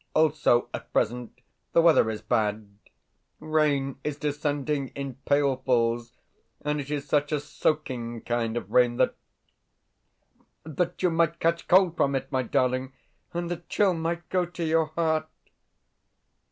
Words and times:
Also, 0.15 0.67
at 0.73 0.91
present 0.91 1.37
the 1.73 1.81
weather 1.83 2.09
is 2.09 2.23
bad. 2.23 2.75
Rain 3.39 3.99
is 4.03 4.17
descending 4.17 4.87
in 4.95 5.13
pailfuls, 5.27 6.13
and 6.65 6.81
it 6.81 6.89
is 6.89 7.05
such 7.07 7.31
a 7.31 7.39
soaking 7.39 8.21
kind 8.21 8.57
of 8.57 8.71
rain 8.71 8.97
that 8.97 9.15
that 10.63 11.03
you 11.03 11.11
might 11.11 11.39
catch 11.39 11.67
cold 11.67 11.95
from 11.97 12.15
it, 12.15 12.31
my 12.31 12.41
darling, 12.41 12.93
and 13.31 13.47
the 13.51 13.57
chill 13.69 13.93
might 13.93 14.27
go 14.29 14.43
to 14.43 14.63
your 14.63 14.87
heart. 14.87 15.27